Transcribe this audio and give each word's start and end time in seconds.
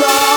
rock. 0.00 0.27